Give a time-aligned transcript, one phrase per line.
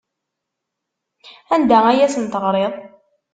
[1.55, 2.73] Anda ay asen-teɣriḍ?